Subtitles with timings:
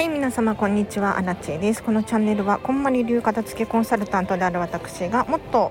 [0.00, 1.18] はい皆様こんにちは。
[1.18, 1.82] アラチェです。
[1.82, 5.70] このチャンネルはこんまり流片付けコンサルタントである私がもっと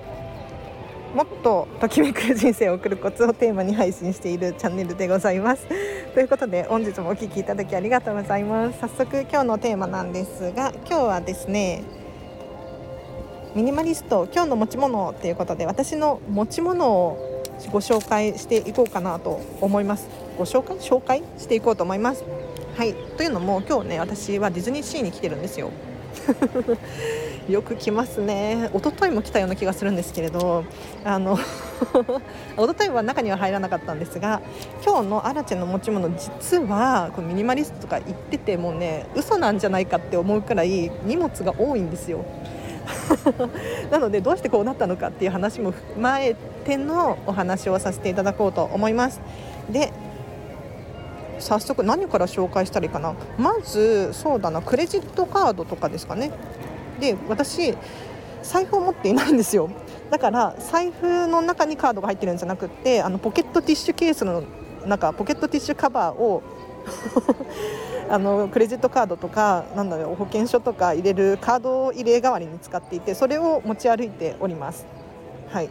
[1.16, 5.66] もっとときめく人生を送るコツをテーマに配信しているチャンネルでございます。
[6.14, 8.78] ということで本日もお聴きいただきありがとうございます。
[8.78, 11.82] 早速今日のテーマなんですが今日はですね
[13.56, 20.08] ミニマリスト今日の持ち物ということで私の持ち物をご紹介していこうかなと思います。
[20.38, 20.76] ご紹介？
[20.76, 22.22] 紹介していこうと思います。
[22.76, 22.94] はい。
[23.16, 25.70] というのも今日ね私はディズニーシーに来てるんですよ。
[27.48, 28.70] よく来ますね。
[28.74, 30.64] 一昨日も来たような気がするんですけれど
[31.04, 31.36] あの
[32.56, 34.40] 一昨日は中には入らなかったんですが
[34.84, 42.24] 今日のアラチェの持ち物実はこのミニマリストとか言っててもね嘘なんじゃないかって思うくらい荷物が多いんですよ。
[43.90, 46.34] なのでどうしてこうなったのかっていう話も踏まえ
[46.64, 49.20] てのお話をさせていただこうと思います。
[49.70, 49.92] で
[51.40, 53.14] 早速何から紹介したらいいかな。
[53.38, 54.62] まずそうだな。
[54.62, 56.30] クレジットカードとかですかね。
[57.00, 57.74] で私
[58.42, 59.70] 財布を持っていないんですよ。
[60.10, 64.42] だから財布の中にカードが入ってるんじゃなくってあのポケットティッシュケースの
[64.86, 66.42] 中ポケットティッシュカバーを
[68.10, 74.86] あのクレジットカードとかなんだろう保険証とか入れるカードを入れ代わりに使っていてそれを持ち歩いております。
[75.48, 75.70] はい。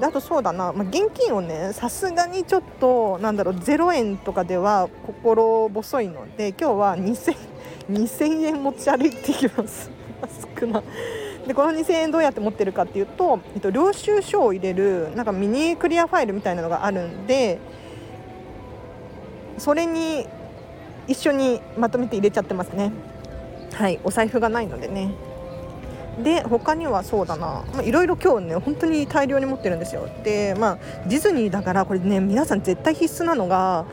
[0.00, 7.36] であとそうだな、まあ、現金をねさすがにちょっとなんだろう0円とかでは心細いので今日は 2000,
[7.90, 9.90] 2000 円持ち歩いていきます。
[10.60, 10.82] 少な。
[11.46, 17.58] でこの2000円どうやって持ってるかっていうと、えっと、領収書を入れるなんかミニクリアファイルみたいなのがあるんで
[19.56, 20.26] それに
[21.06, 22.92] 一緒にまとめて入れちゃってますね。
[23.72, 25.10] はいお財布がないのでね。
[26.22, 27.64] で他にはそうだな。
[27.82, 30.08] いろいろ今日ね本当に大量に持ってるんですよ。
[30.24, 33.84] でまあディズニーだからこれね皆さん絶対必須なのが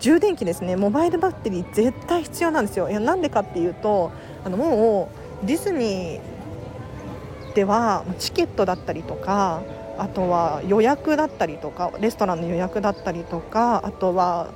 [0.00, 0.76] 充電器ですね。
[0.76, 2.90] モバイルバッテリー絶対必要なんですよ。
[2.90, 4.12] いやなんでかっていうと
[4.44, 5.08] あのも
[5.42, 9.62] うディズニーではチケットだったりとか
[9.98, 14.52] あとは予約だったりとかレストランの予約だったりとかあとは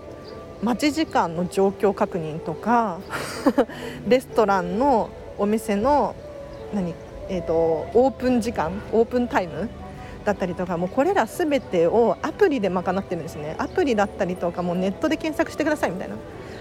[0.62, 2.99] 待ち時間の状況確認とか
[4.09, 6.15] レストランのお店の
[6.72, 6.94] 何、
[7.28, 7.54] えーと、
[7.94, 9.69] オープン時間オープンタイム
[10.25, 13.54] だったりとかもうこれら全てをアプリで賄ってるんですね。
[13.59, 16.16] アプリだったりとかもネットで検索してくださいみたいな。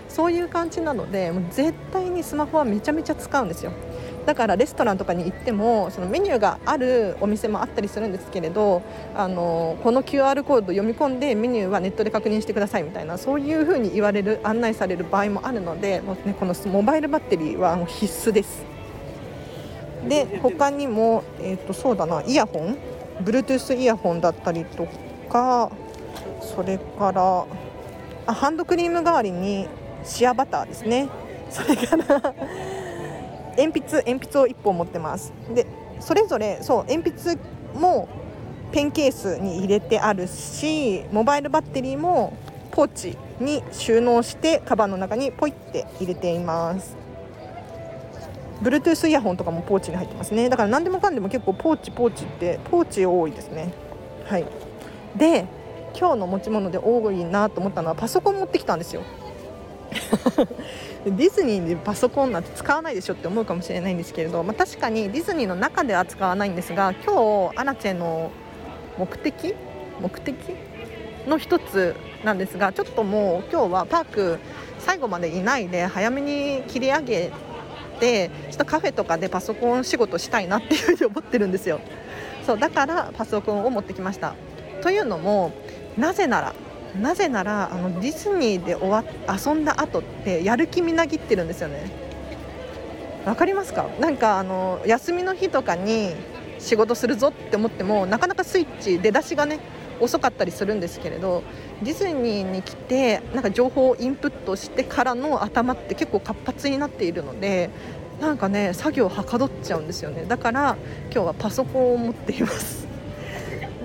[0.07, 3.71] そういう感じなのでもう絶対にスマホはめちゃめちゃ使うんですよ。
[4.25, 8.81] だからレストランとかに行ってもそのメニューがあるお店もあったりするんですけれど
[9.15, 18.74] あのこの QR コード読み込んでメニューはネットで確認してくださいみたいなそういうふうに言われる案内される場合もあるのでもう、ね、このモバイルバッテリーはもう必須です。
[20.07, 22.77] で他にも、えーと、そうだなイヤホン
[23.23, 24.87] ？Bluetooth イヤホンだったりと
[25.29, 25.71] か
[26.41, 27.45] それから
[28.27, 29.67] あハンドクリーム代わりに
[30.03, 31.09] シアバターですね。
[31.49, 32.05] それから
[33.57, 35.33] 鉛筆鉛筆を1本持ってます。
[35.53, 35.65] で
[35.99, 37.37] それぞれそう鉛筆
[37.73, 38.07] も
[38.71, 42.33] ペンケースに入れてあるしモバイルバッテリーも
[42.71, 47.04] ポーチに収納してカバンの中にポイって入れています。
[48.61, 50.49] Bluetooth イヤホンとかもポーチに入ってますね。
[50.49, 53.73] だから何でもかんでも結構ポーチポーチってポーチ多いですね。
[54.25, 54.45] はい。
[55.15, 55.45] で
[55.97, 59.01] 今日の持ち物で多いなと思ったのはパソコン持ってきたんですよ。
[61.05, 68.31] ディズニーでパソコンなんて使わないでしょって思うかもしれないんですけれど、まあ、確かにディズニーの中では使わないんですが今日アナチェの
[68.97, 69.55] 目的
[70.01, 70.35] 目的
[71.27, 74.39] の一つなんですがちょっともう今日はパーク
[74.79, 77.31] 最後までいないで早めに切り上げ
[77.99, 81.79] てちょっとカフェとかでパソコン仕事したいなっていうふうに思ってるんですよ。
[82.45, 84.35] そうだからパソコンを持ってきました。
[84.81, 85.51] というのも
[85.97, 86.53] なぜなら
[86.99, 91.91] なぜならあのディズニーで終わ遊んだ後ってやる気みなぎってるんですよね。
[93.25, 93.89] わかりますか？
[93.99, 96.13] なんかあの休みの日とかに
[96.59, 99.59] 仕事するぞって思ってもなかなかスイッチ出だしがね
[99.99, 101.43] 遅かったりするんですけれど
[101.83, 107.69] ディズニーに来てなんか情報をインプットしてからの頭って結構活発になっているので
[108.19, 110.25] なんかね作業はかどっちゃうんですよね。
[110.25, 110.77] だから
[111.11, 112.87] 今日はパソコンを持っています。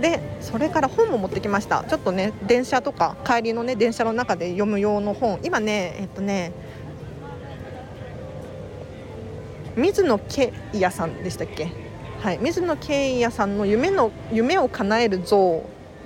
[0.00, 1.84] でそれから本も持ってきました。
[1.84, 5.40] ちょっとね電車とか帰りのね電車の中で読む用の本。
[5.42, 6.52] 今ねえっとね
[9.76, 11.68] 水野圭也さんでしたっけ？
[12.20, 15.64] はい水野圭也さんの夢の夢を叶える像。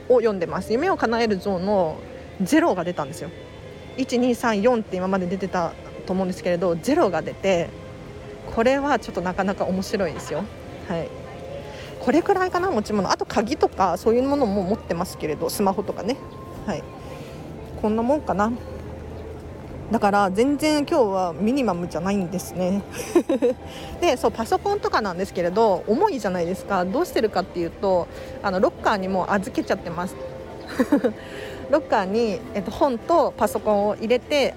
[0.08, 0.72] を読んでます。
[0.72, 1.96] 夢を叶える像の
[2.42, 3.30] 0が出たんですよ。
[3.96, 5.72] 1234って今まで出てた
[6.06, 7.68] と思うんですけれど0が出て
[8.54, 10.44] これはちょっとなかなか面白いですよ。
[10.88, 11.08] はい。
[12.00, 13.10] これくらいかな持ち物。
[13.10, 16.16] あと鍵とかそういうものも持ってますけれどスマホとかね。
[16.66, 16.82] はい。
[17.80, 18.52] こんなもんかな。
[19.92, 22.82] だから全然今日はミニマムじゃないんですね。
[24.00, 26.84] でそうパソコンとかなんですけれど重いじゃないですか。
[26.84, 28.08] どうしてるかっていうと
[28.42, 30.16] あのロッカーにも預けちゃってます。
[31.70, 34.54] ロッカーに、えっと、本とパソコンを入れて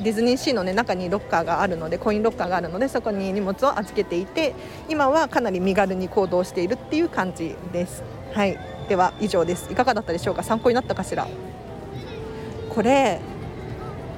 [0.00, 4.54] ディズニーシーの、ね、中にロッカーがあるのでコインロッカーがあるのでそこに荷物を預けていて
[4.88, 8.02] 今はかなり身軽に行動しているっていう感じです。
[8.32, 8.58] はい。
[8.88, 9.70] では以上です。
[9.70, 10.42] いかがだったでしょうか？
[10.42, 11.26] 参考になったかしら？
[12.74, 13.20] これ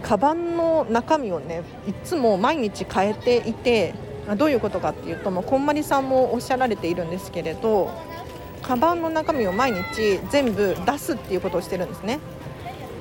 [0.03, 3.95] カバンの中身をねいつも毎日変えていて
[4.37, 7.91] どういうことかっていうともうこんまりさんもおっしゃられているんですけれど
[8.63, 12.21] カバンの中身を毎日全部出すっていうことをしてるんですね。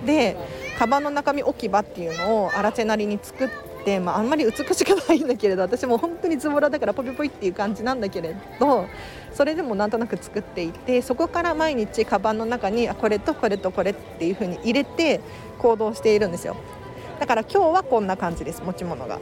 [0.05, 0.35] で
[0.79, 3.49] カバンの中身置き場っていうのを荒瀬なりに作っ
[3.85, 8.87] て、まあ、あんまり美しくないんだけれど私も本当にズボラだからポピポイっていう感じなんだけれど
[9.31, 15.21] それでもなんとなく作っていてそこから毎日カバンの中にこれとこれとこれっていう風に入れて
[15.59, 16.55] 行動しているんですよ。
[17.21, 19.19] だから今日はこんな感じです持ち物が。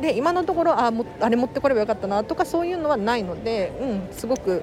[0.00, 4.62] で今のところあもあれ持ってこればよかったなとかそういうのはないので、うん、すごく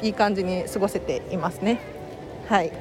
[0.00, 1.80] いい感じに過ごせていますね。
[2.48, 2.72] はい。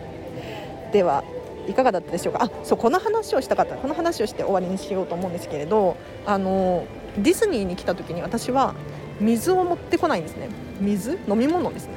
[0.94, 1.26] では
[1.68, 2.46] いかがだったでしょうか？
[2.46, 3.76] あそうこの話をしたかった。
[3.76, 6.86] この話をして終わりにしようと思うんですけれどあの
[7.18, 8.76] ディズニーに来た時に私は
[9.20, 10.48] 水を持ってこないんですね。
[10.80, 11.20] 水？
[11.28, 11.96] 飲み物ですね。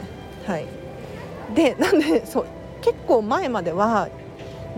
[0.49, 0.67] はい。
[1.55, 2.47] でなんでそう
[2.81, 4.09] 結構前までは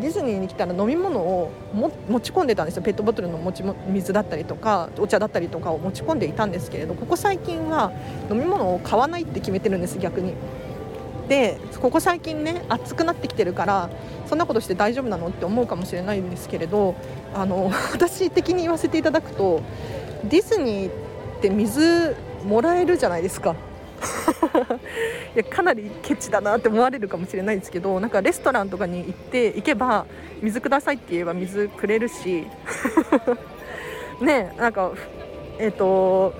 [0.00, 1.90] ディズニーに来たら飲み物を持
[2.20, 7.92] ち込んでたんですよペットボトルの持ち水だったりとかお茶だったりとかを持ち込んでいたんですけれどここ最近は
[8.30, 10.34] 飲み物を買わないって決めてるんです逆に。
[11.28, 13.90] でここ最近ね暑くなってきてるから
[14.26, 16.94] そんなことして大丈夫なのって思うかもしれないんですけれど
[17.32, 19.60] あの 私的に言わせていただくと
[20.24, 20.92] ディズニーっ
[21.40, 23.54] て水もらえるじゃないですか
[25.34, 30.06] いやかなりケチだなって思われるかもしれないですけどなんかレストランとかに行って行けば
[30.42, 32.46] 水くださいって言えば水くれるし
[34.20, 34.92] ねなんか
[35.58, 36.34] えっ、ー、と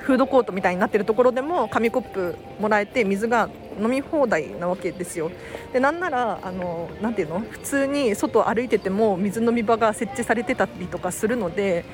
[0.00, 5.30] フードコートみたいになってるところでも紙コップもらえて水が飲み放題なわけですよ。
[5.72, 7.40] でなんならあのなていうの？
[7.40, 11.84] 普通に外歩いてても水飲み場が設置されてたりとかするので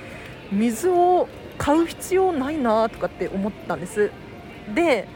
[0.52, 1.28] 水を
[1.58, 4.12] 買う必要ないなとかって思ったんです。
[4.72, 5.06] で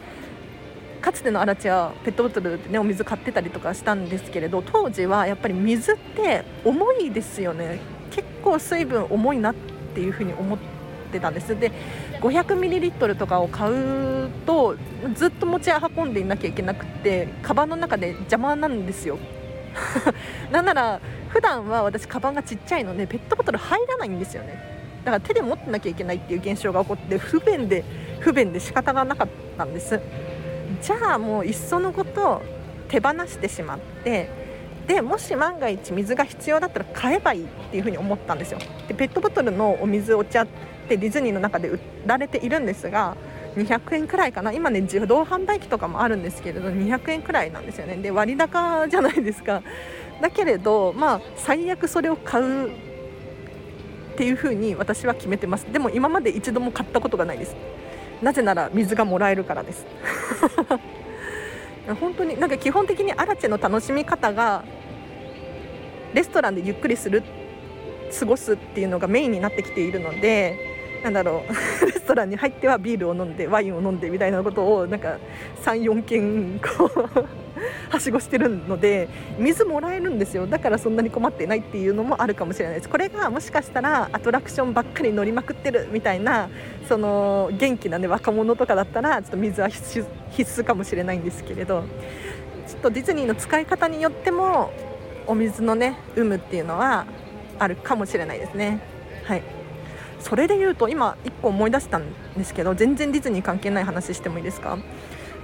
[1.01, 7.81] かつてのアラチはペットボトルで、ね、お水買ってたりとかしたんですけれど当時はやっぱり水って重いですよね。
[8.11, 9.55] 結構水分重いなっ
[9.95, 10.59] ていうふうに思っ
[11.13, 11.59] てたんです。
[11.59, 11.73] で
[12.21, 14.77] 500ミリリットルとかを買うと
[15.15, 19.19] ずっと持ち運んでいなきゃいけなくてカバンの中で邪魔なんですよ。
[20.51, 24.79] なんなら普段は私カバンがちっちゃいのでペットボトル入らないんですよね。
[25.05, 27.85] だから手で持ってなきゃいけないっていう現象が起こって不便で
[28.21, 30.01] 不便で仕方がなかったんです。
[30.83, 32.43] じゃあもういっそのこと
[32.89, 34.29] 手放してしまって
[34.87, 38.59] でもし万が一水が必要だったら買えばいいっていうふうに思ったんですよ。
[38.87, 40.47] でペットボトルのお水お茶っ
[40.89, 43.17] てディズニーの中で売られているんですが
[43.57, 44.53] 200円くらいかな。
[44.53, 47.97] 今ね自動販売機とかもあるんですけれど200円くらいなんですよね。
[47.97, 49.63] で割高じゃないですか。
[50.23, 52.71] だけれどまあ最悪それを買うっ
[54.17, 55.71] ていうふうに私は決めてます。
[55.71, 57.55] でも今まで一度も買ったことがないです。
[58.23, 59.87] なぜなら水がもらえるからです。
[62.01, 64.63] 本当になんか基本的にアラチェの楽しみ方が
[66.13, 67.23] レストランでゆっくりする
[68.19, 70.59] 過ごすっていうのがメインになってきているので
[71.03, 71.53] なんだろう
[71.87, 75.19] レストランに入ってはビールを飲んでワインを飲んでみたいなことをなんか
[75.65, 77.27] 34件こう
[77.89, 79.09] はしごしてるので
[79.39, 80.47] 水もらえるんですよ。
[80.47, 82.89] だからそんなに困ってないっていうのもあるかもしれないです。
[82.89, 86.49] これがもしかしたらアトラクションばっかり乗りまくってるみたいな
[86.89, 91.85] その元気な、ね、若者とかだったらちょっと水は必須かもしれないんですけれど
[92.67, 94.71] ちょっとディズニーの使い方によっても
[95.27, 97.07] お水のね有無っていうのは
[97.59, 98.81] あるかもしれないですね。
[99.25, 99.43] はい。
[100.21, 102.03] それで言うと今1個思い出したん
[102.37, 104.79] ですけど全然ディズニー関係ない話してもいいですか？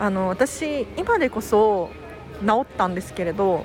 [0.00, 1.90] あの私今でこそ
[2.46, 3.64] 治ったんですけれど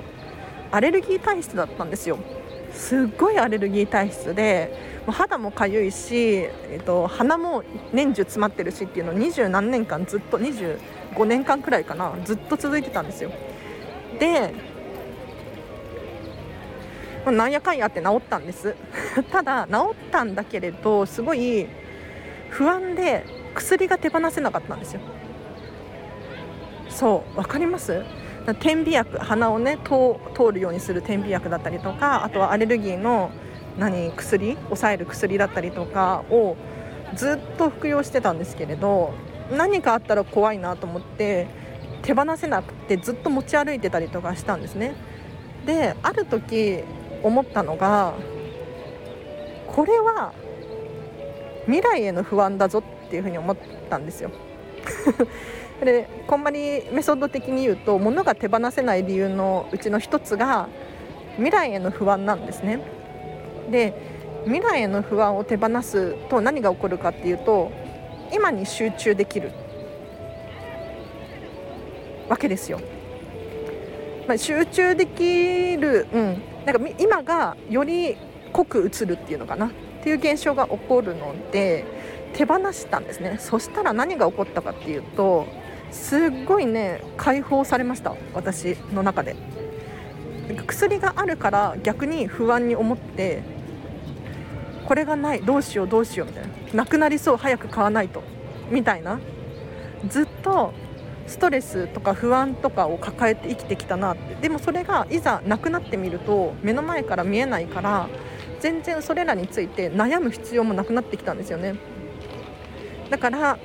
[0.70, 2.18] アレルギー体質だったんですよ。
[2.72, 13.32] すっごいアレルギー体質でもう肌もかゆいし、えっと、鼻も年中詰まってるしっていうのを二十何年間ずっと25年間くらいかなずっと続いてたんですよ。
[14.20, 14.52] で
[17.26, 18.76] なんやかんやって治ったんです。
[19.32, 21.66] ただ治ったんだけれどすごい
[22.48, 25.00] 不安で薬が手放せなかったんですよ。
[26.88, 28.04] そう分かります？
[28.54, 33.30] 点鼻薬鼻をね通るようにする点鼻薬だったりとかあとはアレルギーの
[33.78, 36.56] 何薬抑える薬だったりとかを
[37.14, 39.12] ずっと服用してたんですけれど
[39.50, 41.48] 何かあったら怖いなと思って
[42.02, 44.94] 手放せなくてずっと持ち歩いてたりとかしたんですね
[45.66, 46.82] である時
[47.22, 48.14] 思ったのが
[49.66, 50.32] これは
[51.66, 53.56] 未来への不安だぞっていうふうに思っ
[53.88, 54.30] たんですよ。
[55.84, 60.68] でこんまりメソッド的に言うと物が手放せない理由のうちの一つが
[61.36, 62.80] 未来への不安なんですね。
[63.70, 63.94] で
[64.44, 67.70] 未来への不安を手放すと何が起こるかっていうと
[68.32, 69.52] 今に集中できる
[72.28, 72.80] わけですよ。
[74.26, 78.16] まあ、集中できる、うん、なんか今がより
[78.52, 79.70] 濃く映るっていうのかなっ
[80.02, 81.84] ていう現象が起こるので
[82.34, 85.46] 手放したんですねそしたら何が起こったかっていうと
[85.90, 89.36] すっごいね解放されました私の中で。
[90.66, 93.42] 薬があるから逆に不安に思って
[94.84, 96.50] これがないどうしようどうしようみたいな。
[96.74, 98.22] なくなりそう早く買わないと。
[98.70, 99.20] みたいな。
[100.08, 100.72] ずっと
[101.26, 104.34] ストレスとか不安とかを抱えて生きてきたなって。
[104.34, 108.08] でもそれがいざなくなってみると目の前から見えないから
[108.58, 111.76] 全然それらについて悩む必要もなくなってきたんですよね。
[113.10, 113.58] だから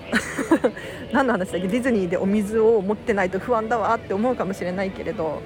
[1.13, 1.67] 何の話だっけ？
[1.67, 5.41] ディズニーでお水を持ってないと不安だわって思うかもしれないけれど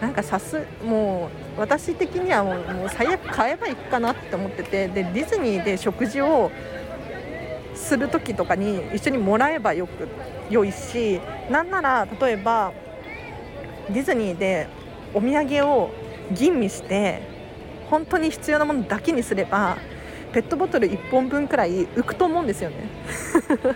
[0.00, 6.50] なんかさすもう私的にはもうもう最悪買えばいいかなって思っててでディズニーで食事を
[7.74, 10.08] する時とかに一緒にもらえばよく
[10.50, 12.72] 良いしなんなら例えば
[13.90, 14.66] ディズニーで
[15.14, 15.90] お土産を
[16.32, 17.20] 吟味して
[17.90, 19.76] 本当に必要なものだけにすれば
[20.32, 22.88] ペットボトル1本分くらい浮くと思うんですよね。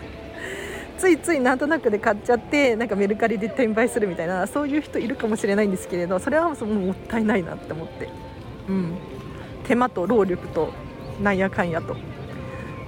[0.99, 8.09] ついついなんとなくで買っちゃってなんかメルカリで転売するみたいなそういう人いるかもしれないんですけれどそれはもうもったいないなって思って、
[8.69, 8.95] うん、
[9.65, 10.73] 手間と労力と
[11.23, 11.97] なんやかんやと。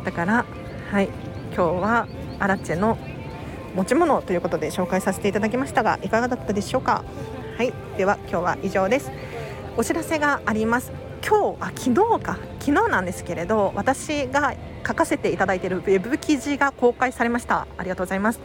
[0.04, 0.44] だから
[0.90, 1.08] はい。
[1.54, 2.06] 今日は
[2.38, 2.96] アラチェの
[3.74, 7.04] 持ち物ということで紹介させていただきましたがいかがだったでしょうか？
[7.58, 7.72] はい。
[7.98, 9.10] では今日は以上です。
[9.76, 11.07] お知らせがあります。
[11.28, 12.38] 今日あ昨日か。
[12.58, 14.54] 昨日なんですけれど私が
[14.86, 17.66] 書かせていただいているウェブ記事が公開されました。
[17.76, 18.40] ありがとうございます。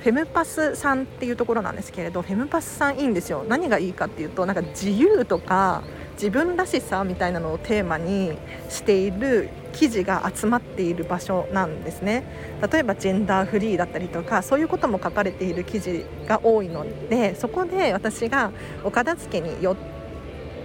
[0.00, 3.46] フェムパスさんっていうところなんですけれどフェムパスさんいいんですよ。
[3.48, 8.36] 何がいいかっていうとなんか自由とか自分らしさみたいなのをテーマに
[8.68, 12.22] している記事が集まっている場所なんですね。
[12.70, 18.52] 例えばジェンダーフリーだったりとかそういうことも書かれている記事が多いのでそこで私が
[18.84, 19.76] お片付けによっ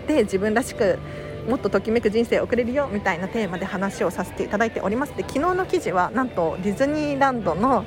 [0.05, 0.99] て自分らしく
[1.47, 5.15] もっとときめく人生を送れるよみたいなテーマで話をさせていただいております。
[5.15, 7.85] で昨日の記事はなんとディズニーランドの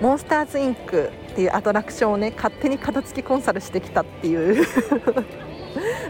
[0.00, 4.64] モンスターズインクっていうアトラクションをね勝手に片付けコンサルしてきたっていう。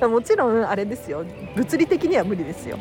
[0.09, 1.25] もちろんあれですよ。
[1.57, 2.79] 物理的には無理ですよ。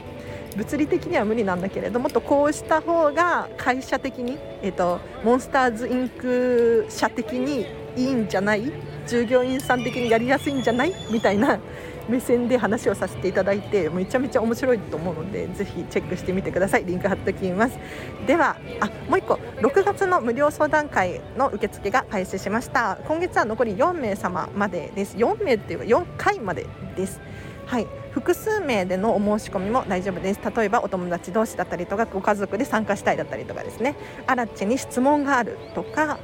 [0.55, 8.71] 物理的には無理なんだけれどもっとこうした方が会社的に、えーと、モンスターズインク社的にいいんじゃない？
[9.07, 10.93] 従業員さん的にやりやすいんじゃない？
[11.11, 11.59] みたいな
[12.07, 16.85] 目線で話をさせていただいてめちゃめちゃ面白いと思うのでぜひチェックしてみてください。
[16.85, 17.77] リンク貼っておきます。
[18.25, 19.39] ではあもう1個。
[19.61, 22.97] 6月の無料相談会の受付が開始しました。
[23.07, 25.17] 今月は残り4名様までです。
[25.17, 27.19] 4名っていうか4回までです。
[27.65, 27.87] はい。
[28.11, 30.39] 複数名でのお申し込みも大丈夫です。
[30.55, 33.95] 例えばお友達同士だったりとかご家族で参加したいだったりとかですね。
[34.25, 36.17] アラチに質問があるとか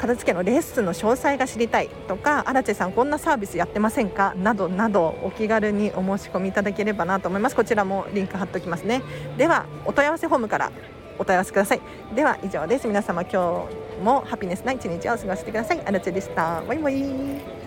[0.00, 4.34] 片付けのレッスンの詳細が知りたいとか荒地さんこんなサービスやってませんか？
[4.34, 7.56] などなどお気軽にお申し込みいただければなと思います。
[7.56, 9.02] こちらもリンク貼っておきますね。
[9.36, 10.72] ではお問い合わせフォームから
[11.18, 11.80] お問い合わせください。
[12.14, 12.88] では以上です。
[12.88, 15.80] 皆様今日もハピネスな一日を過ごしてください。
[15.84, 16.62] 荒地でした。
[16.62, 17.59] バイバイ。